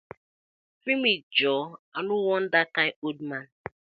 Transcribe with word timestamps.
Free 0.79 0.95
me 1.03 1.25
joor, 1.37 1.63
I 1.97 1.99
no 2.07 2.15
wan 2.27 2.43
dat 2.53 2.67
kind 2.75 2.95
old 3.05 3.19
man. 3.29 3.45